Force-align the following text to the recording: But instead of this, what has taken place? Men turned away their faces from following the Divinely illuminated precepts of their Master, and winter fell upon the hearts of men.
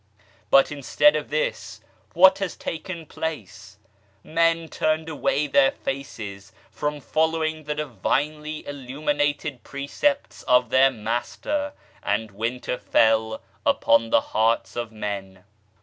But 0.49 0.71
instead 0.71 1.15
of 1.15 1.29
this, 1.29 1.79
what 2.15 2.39
has 2.39 2.55
taken 2.57 3.05
place? 3.05 3.77
Men 4.23 4.67
turned 4.67 5.07
away 5.09 5.45
their 5.45 5.69
faces 5.69 6.51
from 6.71 6.99
following 6.99 7.65
the 7.65 7.75
Divinely 7.75 8.65
illuminated 8.65 9.63
precepts 9.63 10.41
of 10.47 10.71
their 10.71 10.89
Master, 10.89 11.73
and 12.01 12.31
winter 12.31 12.79
fell 12.79 13.43
upon 13.63 14.09
the 14.09 14.21
hearts 14.33 14.75
of 14.75 14.91
men. 14.91 15.43